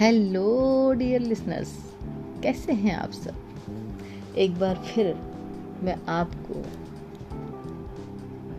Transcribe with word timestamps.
Hello 0.00 0.92
dear 0.92 1.20
listeners, 1.20 1.70
कैसे 2.42 2.72
हैं 2.72 2.94
आप 2.96 3.10
सब? 3.10 4.34
एक 4.38 4.58
बार 4.58 4.74
फिर 4.74 5.06
मैं 5.82 5.96
आपको 6.08 6.58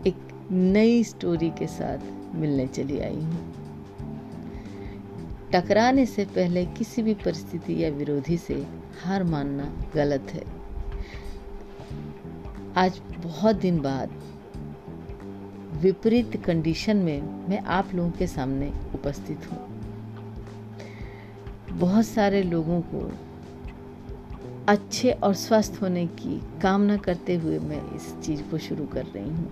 एक 0.09 0.47
नई 0.51 1.03
स्टोरी 1.03 1.49
के 1.49 1.67
साथ 1.67 1.97
मिलने 2.35 2.67
चली 2.67 2.99
आई 2.99 3.15
हूँ। 3.15 3.53
टकराने 5.53 6.05
से 6.05 6.25
पहले 6.25 6.65
किसी 6.65 7.03
भी 7.03 7.13
परिस्थिति 7.13 7.83
या 7.83 7.89
विरोधी 7.89 8.37
से 8.37 8.67
हार 9.03 9.23
मानना 9.23 9.71
गलत 9.95 10.27
है। 10.31 10.43
आज 12.75 13.01
बहुत 13.23 13.55
दिन 13.55 13.81
बाद 13.81 14.09
विपरीत 15.81 16.43
कंडीशन 16.45 16.97
में 16.97 17.49
मैं 17.49 17.59
आप 17.59 17.95
लोगों 17.95 18.11
के 18.11 18.27
सामने 18.27 18.73
उपस्थित 18.93 19.51
हूँ। 19.51 19.68
बहुत 21.79 22.05
सारे 22.05 22.43
लोगों 22.43 22.81
को 22.81 23.11
अच्छे 24.67 25.11
और 25.11 25.33
स्वस्थ 25.33 25.79
होने 25.81 26.07
की 26.07 26.41
कामना 26.61 26.97
करते 26.97 27.35
हुए 27.35 27.59
मैं 27.59 27.95
इस 27.95 28.15
चीज़ 28.25 28.41
को 28.41 28.57
शुरू 28.57 28.85
कर 28.85 29.05
रही 29.05 29.29
हूँ। 29.29 29.51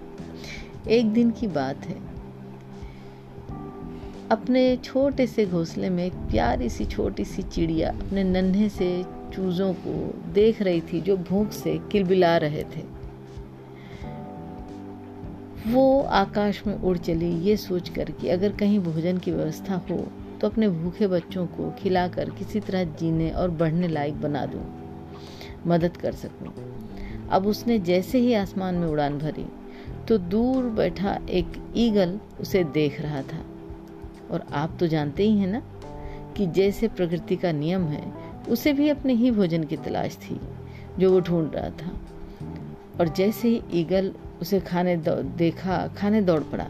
एक 0.88 1.14
दिन 1.14 1.32
की 1.32 1.48
बात 1.48 1.86
है। 1.86 1.96
अपने 4.32 4.78
छोटे 4.78 5.28
से 5.28 5.46
घोंसले 5.46 5.90
में 5.90 6.06
एक 6.06 6.14
प्यारी 6.14 6.70
सी 6.70 6.86
छोटी 6.86 7.26
सी 7.26 7.44
चिड़िया 7.44 7.90
अपने 7.90 8.24
नन्हे 8.24 8.70
से 8.70 9.06
चूज़ों 9.34 9.74
को 9.74 10.24
देख 10.34 10.62
रही 10.62 10.82
थी 10.82 11.02
जो 11.02 11.18
भूख 11.18 11.52
से 11.52 11.80
किलबिला 11.92 12.38
रहे 12.38 12.64
थे। 12.64 12.84
वो 15.68 16.02
आकाश 16.02 16.64
में 16.68 16.76
उड़ 16.76 16.98
चली, 16.98 17.32
ये 17.40 17.58
सोच 17.58 17.90
कर 17.90 18.12
कि 18.12 18.30
अगर 18.30 18.52
कहीं 18.52 18.80
भोजन 18.80 19.18
की 19.18 19.32
व्यवस्था 19.32 19.82
हो 19.90 20.08
तो 20.42 20.48
अपने 20.48 20.70
भूखे 20.70 21.08
बच्चों 21.08 21.46
को 21.48 21.70
खिलाकर 21.80 22.30
किसी 22.30 22.60
तरह 22.60 22.84
जीने 23.00 23.30
और 23.32 23.52
बढ़ने 23.52 23.88
लायक 23.88 24.22
बना 24.22 24.46
दूँ, 24.46 24.64
मदद 25.68 25.98
कर 25.98 26.12
सकूँ। 26.16 26.54
अब 27.30 27.48
उसने 27.48 27.80
जैसे 27.82 28.20
ही 28.20 28.34
आसमान 28.34 28.76
में 28.76 28.88
उड़ान 28.88 29.18
भरी 29.20 29.46
तो 30.08 30.18
दूर 30.18 30.64
बैठा 30.72 31.18
एक 31.30 31.54
ईगल 31.78 32.20
उसे 32.40 32.64
देख 32.74 33.02
रहा 33.02 33.22
था। 33.24 33.44
और 34.32 34.46
आप 34.54 34.78
तो 34.80 34.88
जानते 34.88 35.24
ही 35.24 35.38
हैं 35.38 35.48
ना 35.48 35.62
कि 36.38 36.48
जैसे 36.48 36.88
प्रकृति 36.88 37.36
का 37.36 37.52
नियम 37.54 37.84
है 37.84 38.04
उसे 38.50 38.74
भी 38.74 38.90
अपने 38.90 39.14
ही 39.14 39.32
भोजन 39.32 39.64
की 39.64 39.78
तलाश 39.78 40.16
थी 40.20 40.40
जो 41.00 41.12
वो 41.12 41.20
ढूंढ 41.20 41.56
रहा 41.56 41.70
था। 41.82 41.92
और 43.00 43.08
जैसे 43.08 43.48
ही 43.48 43.62
ईगल 43.74 44.12
उसे 44.42 44.60
खाने 44.60 44.96
देखा 45.08 45.86
खाने 45.98 46.22
दौड़ 46.22 46.42
पड़ा 46.44 46.68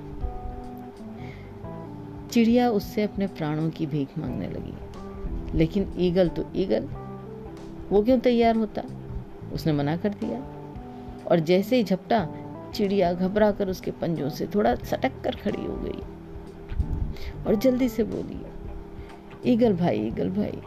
चिड़िया 2.38 2.70
उससे 2.70 3.04
अपने 3.04 3.28
प्राणों 3.28 3.70
की 3.70 3.86
भीख 3.86 4.08
मांगने 4.18 4.48
लगी। 4.48 4.74
लेकिन 5.58 5.94
ईगल 5.98 6.30
तो 6.30 6.46
ईगल, 6.56 6.84
वो 7.90 8.04
क्यों 8.04 8.20
तैयार 8.20 8.56
होता? 8.56 8.82
उसने 9.54 9.74
मना 9.74 9.98
कर 9.98 10.10
दिया। 10.10 10.40
और 11.28 11.40
जैसे 11.40 11.76
ही 11.76 11.84
झपटा, 11.84 12.30
चिड़िया 12.74 13.14
घबरा 13.14 13.52
कर 13.52 13.70
उसके 13.70 13.92
पंजों 13.92 14.30
से 14.30 14.48
थोड़ा 14.48 14.76
सटक 14.76 15.12
कर 15.24 15.36
खड़ी 15.36 15.66
हो 15.66 15.76
गई। 15.78 16.02
और 17.48 17.56
जल्दी 17.56 17.90
से 17.90 18.04
बोली, 18.04 18.42
ईगल 19.54 19.74
भाई 19.74 20.00
ईगल 20.00 20.30
भाई, 20.30 20.62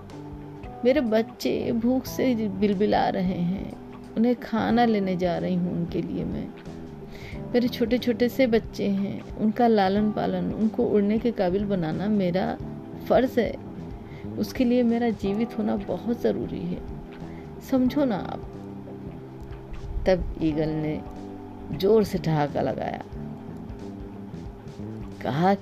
मेरे 0.85 1.01
बच्चे 1.01 1.73
भूख 1.73 2.05
से 2.05 2.49
बिलबिला 2.49 3.09
रहे 3.09 3.41
हैं। 3.41 3.73
उन्हें 4.17 4.37
खाना 4.37 4.85
लेने 4.85 5.17
जा 5.17 5.39
रही 5.39 5.55
हूँ 5.55 5.73
उनके 5.73 6.03
लिए 6.03 6.25
मैं। 6.25 6.49
मेरे 7.55 7.69
छोटे 7.69 7.99
छोटे 7.99 8.29
से 8.29 8.47
बच्चे 8.47 8.89
हैं, 8.89 9.37
उनका 9.37 9.67
लालन 9.67 10.13
पालन, 10.13 10.53
उनको 10.53 10.85
उड़ने 10.85 11.19
के 11.19 11.31
काबिल 11.33 11.65
बनाना 11.65 12.09
मेरा 12.09 12.59
फ़र्ज़ 13.09 13.41
है। 13.41 13.55
उसके 14.39 14.65
लिए 14.65 14.83
मेरा 14.83 15.11
जीवित 15.11 15.59
होना 15.59 15.77
बहुत 15.77 16.23
ज़रूरी 16.23 16.61
है। 16.61 16.79
समझो 17.71 18.05
ना 18.05 18.17
आप। 18.17 18.41
तब 20.07 20.35
ईगल 20.43 20.69
ने 20.69 21.03
ज़ोर 21.73 22.05
से 22.05 22.19
ठहाका 22.19 22.61
लगाया। 22.61 23.05
कहा, 25.23 25.55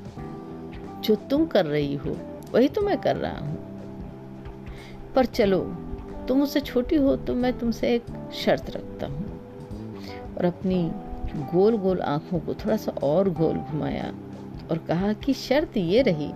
जो 1.00 1.14
तुम 1.14 1.46
कर 1.46 1.66
रही 1.66 1.94
हो, 1.94 2.16
वही 2.54 2.68
तो 2.68 2.80
मैं 2.80 2.98
कर 2.98 3.16
रहा 3.16 3.38
हूँ। 3.38 3.58
पर 5.14 5.24
चलो, 5.24 5.58
तुम 6.28 6.38
मुझसे 6.38 6.60
छोटी 6.60 6.96
हो 6.96 7.16
तो 7.16 7.34
मैं 7.34 7.58
तुमसे 7.58 7.94
एक 7.94 8.30
शर्त 8.32 8.70
रखता 8.70 9.06
हूँ 9.06 9.40
और 10.38 10.44
अपनी 10.44 10.90
गोल 11.36 11.76
गोल 11.76 12.00
आँखों 12.00 12.40
को 12.40 12.54
थोड़ा 12.54 12.76
सा 12.76 12.92
और 12.92 13.30
गोल 13.30 13.54
घुमाया 13.54 14.14
और 14.70 14.78
कहा 14.78 15.12
कि 15.12 15.32
शर्त 15.32 15.76
ये 15.76 16.02
रही 16.02 16.30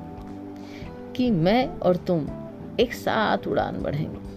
कि 1.16 1.30
मैं 1.30 1.78
और 1.78 1.96
तुम 1.96 2.28
एक 2.80 2.92
साथ 2.92 3.38
उड़ान 3.48 3.82
बढ़ेंगे। 3.82 4.32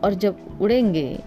और 0.00 0.14
जब 0.14 0.58
उड़ेंगे 0.60 1.18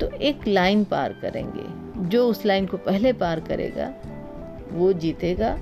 तो 0.00 0.06
एक 0.08 0.48
लाइन 0.48 0.84
पार 0.84 1.12
करेंगे। 1.12 1.84
जो 2.08 2.28
उस 2.28 2.46
लाइन 2.46 2.66
को 2.66 2.76
पहले 2.76 3.12
पार 3.12 3.40
करेगा, 3.40 3.94
वो 4.72 4.92
जीतेगा 4.92 5.58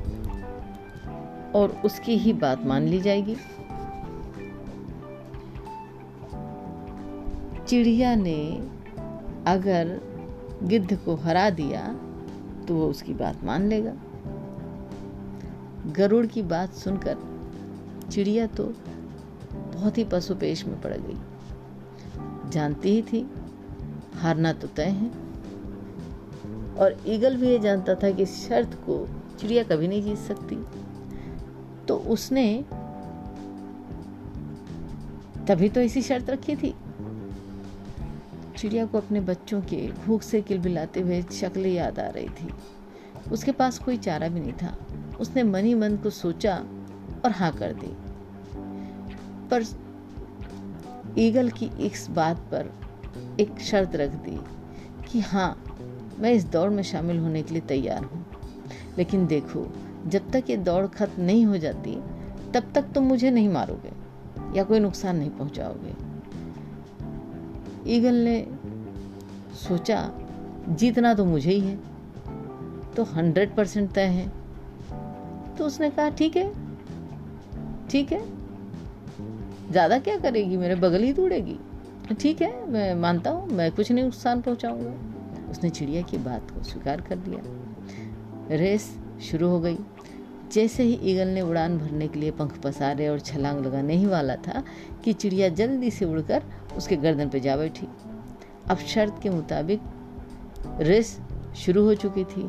और 1.54 1.82
उसकी 1.84 2.16
ही 2.16 2.32
बात 2.32 2.64
मान 2.64 2.82
ली 2.82 3.00
जाएगी। 3.00 3.36
चिड़िया 7.66 8.14
ने 8.14 8.68
अगर 9.46 10.11
गिद्ध 10.62 10.96
को 10.96 11.14
हरा 11.14 11.48
दिया 11.50 11.86
तो 12.68 12.74
वो 12.74 12.86
उसकी 12.86 13.14
बात 13.14 13.44
मान 13.44 13.68
लेगा। 13.68 13.94
गरुड़ 15.92 16.26
की 16.26 16.42
बात 16.42 16.74
सुनकर 16.74 17.16
चिड़िया 18.10 18.46
तो 18.46 18.64
बहुत 19.52 19.98
ही 19.98 20.04
पशुपेश 20.04 20.64
में 20.66 20.80
पड़ 20.80 20.92
गई। 20.92 22.50
जानती 22.50 22.90
ही 22.90 23.02
थी, 23.02 23.30
हारना 24.14 24.52
तो 24.52 24.68
तय 24.68 24.88
है। 24.90 25.10
और 26.74 26.96
ईगल 27.06 27.36
भी 27.36 27.48
ये 27.48 27.58
जानता 27.58 27.94
था 27.94 28.10
कि 28.10 28.26
शर्त 28.26 28.74
को 28.74 29.06
चिड़िया 29.40 29.62
कभी 29.62 29.88
नहीं 29.88 30.02
जीत 30.02 30.18
सकती। 30.18 30.56
तो 31.88 31.96
उसने 31.96 32.64
तभी 35.48 35.68
तो 35.68 35.80
इसी 35.80 36.02
शर्त 36.02 36.30
रखी 36.30 36.56
थी। 36.56 36.74
चिड़िया 38.62 38.86
को 38.86 38.98
अपने 38.98 39.20
बच्चों 39.20 39.60
के 39.60 39.92
भूख 40.06 40.22
से 40.22 40.42
किलबिलाते 40.42 41.00
हुए 41.00 41.22
शक्लें 41.22 41.72
याद 41.72 41.98
आ 41.98 42.08
रही 42.08 42.28
थी। 42.28 42.50
उसके 43.32 43.52
पास 43.52 43.78
कोई 43.78 43.96
चारा 43.96 44.28
भी 44.28 44.40
नहीं 44.40 44.52
था। 44.52 44.78
उसने 45.20 45.42
मनी 45.42 45.74
मन 45.74 45.96
को 45.96 46.10
सोचा 46.10 46.56
और 47.24 47.30
हाँ 47.30 47.52
कर 47.52 47.72
दी। 47.72 47.96
पर 49.48 49.64
ईगल 51.18 51.50
की 51.50 51.66
इस 51.66 52.10
बात 52.10 52.36
पर 52.36 52.74
एक 53.40 53.60
शर्त 53.60 53.96
रख 53.96 54.10
दी 54.10 54.40
कि 55.12 55.20
हाँ 55.20 55.76
मैं 56.18 56.32
इस 56.32 56.44
दौड़ 56.44 56.70
में 56.70 56.82
शामिल 56.82 57.18
होने 57.18 57.42
के 57.42 57.52
लिए 57.52 57.62
तैयार 57.62 58.04
हूँ। 58.04 58.26
लेकिन 58.98 59.26
देखो, 59.26 59.72
जब 60.06 60.30
तक 60.30 60.44
ये 60.50 60.56
दौड़ 60.56 60.86
खत्म 60.86 61.22
नहीं 61.22 61.46
हो 61.46 61.56
जाती, 61.58 61.96
तब 62.54 62.72
तक 62.74 62.82
तुम 62.82 63.04
मुझे 63.04 63.30
नहीं 63.30 63.48
मारोगे 63.48 63.92
या 64.58 64.64
कोई 64.64 64.78
नुकसान 64.78 65.16
नहीं 65.16 65.30
पहुंचाओगे। 65.30 66.11
ईगल 67.86 68.14
ने 68.14 68.36
सोचा, 69.58 70.10
जीतना 70.68 71.14
तो 71.14 71.24
मुझे 71.24 71.50
ही 71.50 71.60
है 71.60 71.78
तो 72.96 73.04
हंड्रेड 73.06 73.54
परसेंट 73.56 73.90
तय 73.92 74.06
है। 74.08 74.30
तो 75.58 75.66
उसने 75.66 75.90
कहा, 75.90 76.08
ठीक 76.10 76.36
है 76.36 76.50
ठीक 77.90 78.12
है, 78.12 78.20
ज़्यादा 79.70 79.98
क्या 79.98 80.16
करेगी, 80.18 80.56
मेरे 80.56 80.74
बगल 80.74 81.02
ही 81.02 81.12
तोड़ेगी। 81.12 81.58
ठीक 82.14 82.42
है, 82.42 82.70
मैं 82.70 82.94
मानता 82.94 83.30
हूँ, 83.30 83.48
मैं 83.48 83.70
कुछ 83.72 83.90
नहीं 83.92 84.04
नुकसान 84.04 84.40
पहुँचाऊँगा। 84.40 85.50
उसने 85.50 85.70
चिड़िया 85.70 86.02
की 86.02 86.18
बात 86.18 86.50
को 86.50 86.62
स्वीकार 86.62 87.00
कर 87.00 87.16
दिया 87.18 88.56
रेस 88.56 88.88
शुरू 89.22 89.48
हो 89.48 89.60
गई। 89.60 89.78
जैसे 90.52 90.82
ही 90.82 90.98
ईगल 91.02 91.28
ने 91.28 91.40
उड़ान 91.40 91.78
भरने 91.78 92.08
के 92.08 92.20
लिए 92.20 92.30
पंख 92.30 92.58
पसारे 92.62 93.08
और 93.08 93.20
छलांग 93.20 93.64
लगाने 93.66 93.94
ही 93.94 94.06
वाला 94.06 94.36
था 94.38 94.62
कि 95.04 95.12
चिड़िया 95.12 95.48
जल्दी 95.50 95.90
से 95.90 96.04
उड़कर 96.04 96.42
उसके 96.76 96.96
गर्दन 96.96 97.28
पर 97.28 97.38
जा 97.38 97.56
बैठी। 97.56 97.88
अब 98.70 98.78
शर्त 98.78 99.20
के 99.22 99.30
मुताबिक 99.30 99.80
रेस 100.80 101.18
शुरू 101.56 101.84
हो 101.84 101.94
चुकी 101.94 102.24
थी 102.24 102.48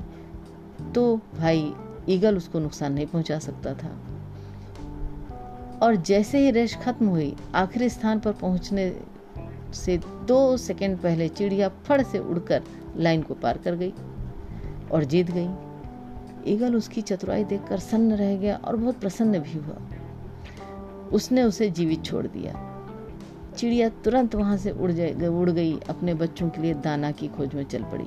तो 0.95 1.15
भाई 1.35 1.73
ईगल 2.09 2.37
उसको 2.37 2.59
नुकसान 2.59 2.93
नहीं 2.93 3.05
पहुँचा 3.05 3.39
सकता 3.39 3.73
था। 3.73 3.91
और 5.81 5.95
जैसे 5.97 6.39
ही 6.39 6.51
रेस 6.51 6.77
खत्म 6.83 7.07
हुई, 7.07 7.35
आखिरी 7.55 7.89
स्थान 7.89 8.19
पर 8.19 8.31
पहुँचने 8.31 8.91
से 9.73 9.97
दो 10.27 10.57
सेकंड 10.57 10.97
पहले 10.97 11.27
चिड़िया 11.29 11.69
फड़ 11.85 12.01
से 12.01 12.19
उड़कर 12.19 12.63
लाइन 12.97 13.21
को 13.21 13.33
पार 13.33 13.57
कर 13.57 13.75
गई 13.75 13.93
और 14.91 15.03
जीत 15.03 15.31
गई। 15.31 15.47
ईगल 16.47 16.75
उसकी 16.75 17.01
चतुराई 17.01 17.43
देखकर 17.43 17.79
सन्न 17.79 18.13
रह 18.13 18.37
गया 18.37 18.55
और 18.55 18.75
बहुत 18.75 18.99
प्रसन्न 18.99 19.39
भी 19.39 19.53
हुआ। 19.53 19.77
उसने 21.13 21.43
उसे 21.43 21.69
जीवित 21.69 22.05
छोड़ 22.05 22.27
दिया। 22.27 22.69
चिड़िया 23.57 23.89
तुरंत 23.89 24.35
वहाँ 24.35 24.57
से 24.57 24.71
उड़ 24.71 24.91
जाए 24.91 25.27
उड़ 25.27 25.49
गई, 25.49 25.79
अपने 25.89 26.13
बच्चों 26.13 26.49
के 26.49 26.61
लिए 26.61 26.73
दाना 26.73 27.11
की 27.11 27.27
खोज 27.27 27.53
में 27.53 27.63
चल 27.63 27.83
पड़ी। 27.83 28.05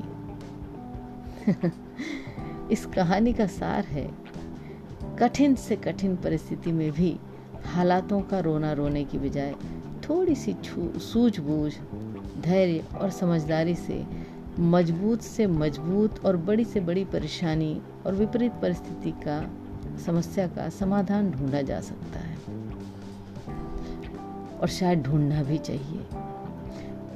इस 2.73 2.87
कहानी 2.87 3.33
का 3.33 3.47
सार 3.47 3.85
है। 3.85 4.11
कठिन 5.19 5.55
से 5.55 5.77
कठिन 5.77 6.17
परिस्थिति 6.17 6.73
में 6.73 6.93
भी 6.93 7.19
हालातों 7.65 8.21
का 8.21 8.39
रोना 8.39 8.73
रोने 8.73 9.05
की 9.05 9.19
बजाय 9.19 9.55
थोड़ी 10.09 10.35
सी 10.35 10.57
सूझबूझ, 10.99 11.75
धैर्य 12.43 12.85
और 12.99 13.11
समझदारी 13.11 13.75
से 13.75 14.26
मज़बूत 14.61 15.21
से 15.21 15.47
मज़बूत 15.47 16.25
और 16.25 16.37
बड़ी 16.37 16.65
से 16.65 16.81
बड़ी 16.81 17.05
परेशानी 17.05 17.81
और 18.07 18.15
विपरीत 18.15 18.53
परिस्थिति 18.53 19.11
का, 19.11 19.51
समस्या 20.07 20.47
का 20.47 20.69
समाधान 20.69 21.31
ढूंढा 21.31 21.63
जा 21.63 21.81
सकता 21.81 22.19
है। 22.19 22.37
और 24.59 24.69
शायद 24.69 25.03
ढूंढना 25.03 25.43
भी 25.43 25.59
चाहिए। 25.59 26.01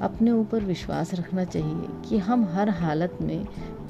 अपने 0.00 0.30
ऊपर 0.30 0.64
विश्वास 0.64 1.14
रखना 1.14 1.44
चाहिए 1.44 2.08
कि 2.08 2.18
हम 2.18 2.44
हर 2.44 2.68
हालत 2.68 3.18
में 3.22 3.46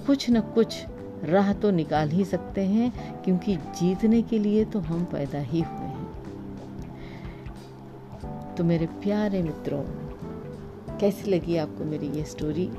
कुछ 0.06 0.30
न 0.30 0.40
कुछ 0.40 0.84
राह 1.24 1.52
तो 1.52 1.70
निकाल 1.70 2.10
ही 2.10 2.24
सकते 2.24 2.60
हैं, 2.60 3.22
क्योंकि 3.24 3.56
जीतने 3.56 4.22
के 4.22 4.38
लिए 4.38 4.64
तो 4.64 4.80
हम 4.80 5.04
पैदा 5.04 5.38
ही 5.38 5.60
हुए 5.60 5.86
हैं। 5.86 6.08
तो 8.54 8.64
मेरे 8.64 8.86
प्यारे 8.86 9.42
मित्रों, 9.42 9.82
कैसी 10.98 11.30
लगी 11.30 11.56
आपको 11.56 11.84
मेरी 11.84 12.08
ये 12.08 12.24
स्टोरी 12.24 12.70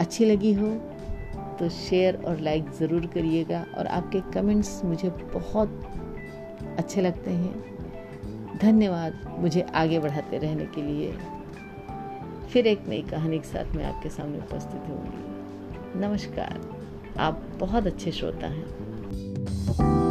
अच्छी 0.00 0.24
लगी 0.24 0.52
हो 0.52 0.68
तो 1.58 1.68
शेयर 1.68 2.16
और 2.26 2.40
लाइक 2.40 2.70
ज़रूर 2.70 3.06
करिएगा 3.06 3.64
और 3.78 3.86
आपके 3.86 4.20
कमेंट्स 4.34 4.80
मुझे 4.84 5.08
बहुत 5.34 5.80
अच्छे 6.78 7.00
लगते 7.00 7.30
हैं। 7.30 8.58
धन्यवाद 8.58 9.20
मुझे 9.38 9.62
आगे 9.74 9.98
बढ़ाते 9.98 10.38
रहने 10.38 10.66
के 10.66 10.82
लिए। 10.82 11.12
फिर 12.52 12.66
एक 12.66 12.88
नई 12.88 13.02
कहानी 13.02 13.38
के 13.38 13.48
साथ 13.48 13.74
मैं 13.76 13.84
आपके 13.84 14.08
सामने 14.08 14.38
उपस्थित 14.38 14.88
होंगी। 14.88 16.00
नमस्कार, 16.00 16.60
आप 17.18 17.42
बहुत 17.60 17.86
अच्छे 17.86 18.12
श्रोता 18.12 18.46
हैं। 18.46 20.07